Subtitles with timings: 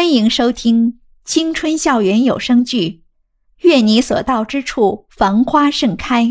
[0.00, 2.88] 欢迎收听青春校园有声剧
[3.58, 6.24] 《愿你所到之处繁花盛开》，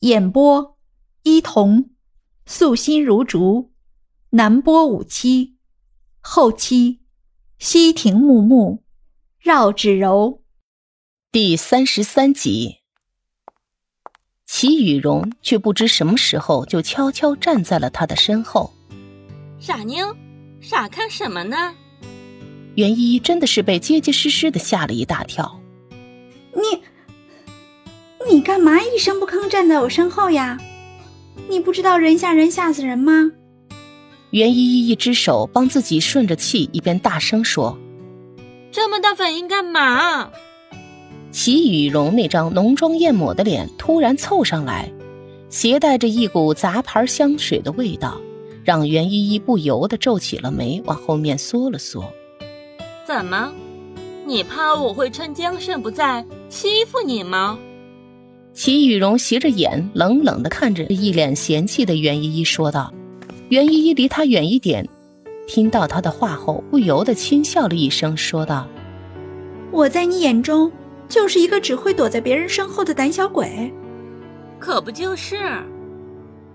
[0.00, 0.76] 演播：
[1.22, 1.88] 伊童，
[2.44, 3.72] 素心如竹，
[4.32, 5.56] 南波五七，
[6.20, 7.00] 后期：
[7.58, 8.84] 西亭木木，
[9.40, 10.42] 绕指柔。
[11.32, 12.80] 第三十三集，
[14.44, 18.74] 齐雨荣却不知什么时候就悄悄站在了他的身后。
[19.58, 20.14] 傻妞，
[20.60, 21.74] 傻看什么呢？
[22.78, 25.60] 袁依依真的是被结结实实的吓了一大跳。
[26.54, 26.80] 你，
[28.30, 30.56] 你干嘛一声不吭站在我身后呀？
[31.48, 33.32] 你不知道人吓人吓死人吗？
[34.30, 37.76] 袁依依一只手帮自己顺着气，一边大声说
[38.70, 40.30] ：“这么大反应干嘛？”
[41.32, 44.88] 齐雨荣那张浓妆艳抹的脸突然凑上来，
[45.48, 48.20] 携带着一股杂牌香水的味道，
[48.62, 52.08] 让袁依依不由得皱起了眉，往后面缩了缩。
[53.08, 53.50] 怎么，
[54.26, 57.58] 你怕我会趁江胜不在欺负你吗？
[58.52, 62.92] 齐雨荣斜着眼，冷冷的看着一脸嫌弃的袁依依说道。
[63.48, 64.86] 袁依依离他远一点，
[65.46, 68.68] 听到他的话后，不由得轻笑了一声，说道
[69.72, 70.70] ：“我在你眼中
[71.08, 73.72] 就是一个只会躲在别人身后的胆小鬼。
[74.58, 75.38] 可不就是？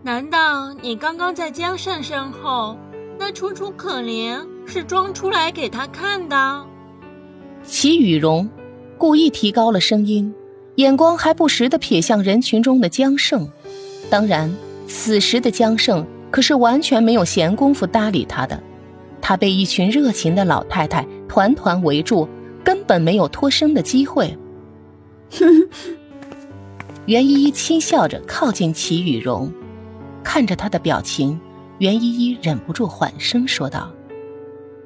[0.03, 2.77] 难道你刚刚在江胜身后
[3.17, 6.65] 那楚楚可怜？”是装出来给他看的。
[7.63, 8.49] 齐雨荣
[8.97, 10.33] 故意提高了声音，
[10.75, 13.49] 眼光还不时的瞥向人群中的江胜。
[14.09, 14.53] 当然，
[14.87, 18.61] 此时的江胜可是完全没有闲工夫搭理他的。
[19.21, 22.27] 他被一群热情的老太太团团围住，
[22.63, 24.37] 根本没有脱身的机会。
[27.05, 29.51] 袁依依轻笑着靠近齐雨荣，
[30.23, 31.39] 看着他的表情，
[31.79, 33.89] 袁依依忍不住缓声说道。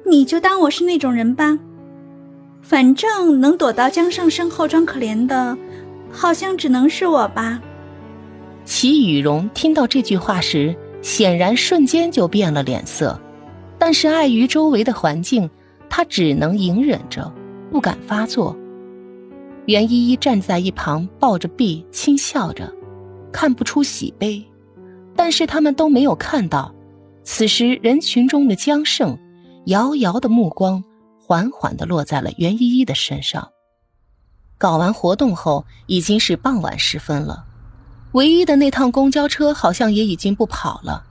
[0.08, 1.58] 你就当我是那种人吧，
[2.62, 5.56] 反正能躲到江胜身后装可怜的，
[6.10, 7.60] 好像只能是我吧。
[8.64, 13.20] 齐雨荣听到这句话时，显然瞬间就变了脸色，
[13.78, 15.48] 但是碍于周围的环境，
[15.90, 17.30] 他只能隐忍着，
[17.70, 18.56] 不敢发作。
[19.66, 22.72] 袁依依站在一旁，抱着臂，轻笑着，
[23.30, 24.42] 看不出喜悲，
[25.14, 26.74] 但是他们都没有看到，
[27.22, 29.18] 此时人群中的江胜。
[29.68, 30.82] 遥遥的目光
[31.20, 33.50] 缓缓地落在了袁依依的身上。
[34.56, 37.44] 搞完活动后，已经是傍晚时分了，
[38.12, 41.04] 唯一的那趟公交车好像也已经不跑了。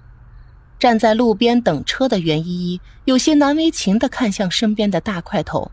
[0.79, 5.71] 站在路边等车的袁依依有些难为情地看向身边的大块头，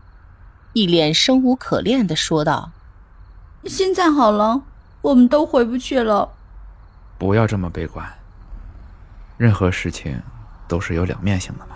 [0.73, 2.71] 一脸生无可恋地说道
[3.65, 4.61] ：“现在好了，
[5.01, 6.29] 我们都回不去了。
[7.17, 8.07] 不要这么悲观。
[9.37, 10.21] 任何事情
[10.67, 11.74] 都是有两面性的嘛。”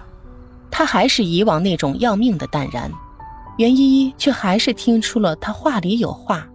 [0.80, 2.90] 他还是以往那种要命的淡然，
[3.58, 6.48] 袁依依却还是听出了他话里有话。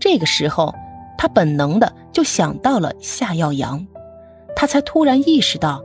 [0.00, 0.74] 这个时候，
[1.16, 3.86] 他本能的就想到了夏耀阳，
[4.56, 5.80] 他才突然意识到，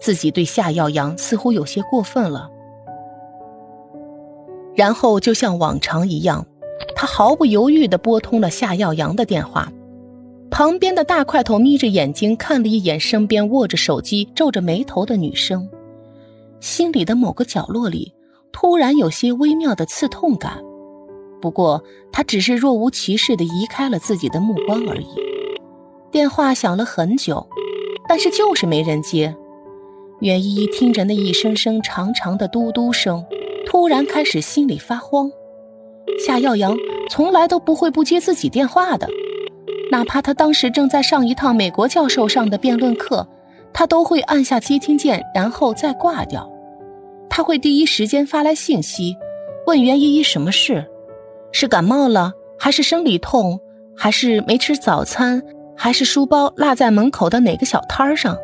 [0.00, 2.48] 自己对夏耀阳似乎有些过分了。
[4.76, 6.46] 然后就像往常一样，
[6.94, 9.72] 他毫不犹豫地拨通了夏耀阳的电话。
[10.52, 15.68] 旁边的大块头眯着眼睛看了一眼身边握着手机、皱着眉头的女生。
[16.64, 18.14] 心里的某个角落里，
[18.50, 20.62] 突然有些微妙的刺痛感。
[21.38, 25.08] 不过，他只是若无其事地移开了自己的目光而已。
[26.10, 27.46] 电话响了很久，
[28.08, 29.36] 但是就是没人接。
[30.20, 33.22] 袁依依听着那一声声长长的嘟嘟声，
[33.66, 35.30] 突然开始心里发慌。
[36.18, 36.74] 夏耀阳
[37.10, 39.06] 从来都不会不接自己电话的，
[39.90, 43.28] 哪怕他当时正在上一趟美国教授上的辩论课，
[43.74, 46.50] 他都会按下接听键，然后再挂掉。
[47.36, 49.16] 他会第一时间发来信息，
[49.66, 50.88] 问袁依依什么事，
[51.50, 53.58] 是感冒了，还是生理痛，
[53.96, 55.42] 还是没吃早餐，
[55.76, 58.38] 还是书包落在门口的哪个小摊上？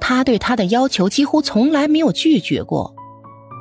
[0.00, 2.94] 他对他的要求几乎从来没有拒绝过，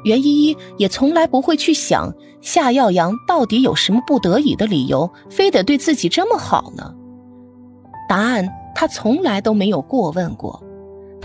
[0.06, 6.94] 袁依依也从来不会去想夏耀阳到底有什么不得已的理由，非得对自己这么好呢？
[8.07, 10.63] 答案他从来都没有过问过。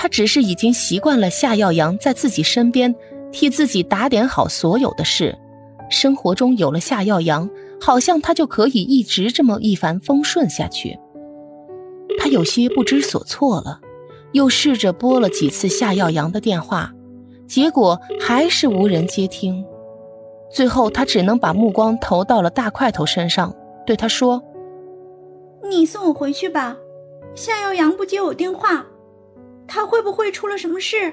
[0.02, 2.93] 他只是已经习惯了夏耀阳在自己身边，
[3.31, 5.38] 替自己打点好所有的事。
[5.88, 7.49] 生活中有了夏耀阳，
[7.81, 10.99] 好像他就可以一直这么一帆风顺下去。
[12.19, 13.81] 他有些不知所措了，
[14.32, 16.93] 又试着拨了几次夏耀阳的电话，
[17.46, 19.64] 结果还是无人接听。
[20.50, 23.54] 最后，他只能把目光投到了大块头身上，
[23.87, 24.43] 对他说
[25.70, 26.76] ：“你送我回去吧，
[27.37, 28.84] 夏耀阳不接我电话。”
[29.67, 31.12] 他会不会出了什么事？